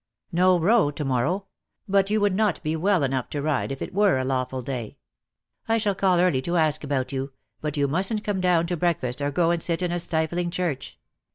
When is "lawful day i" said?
4.25-5.77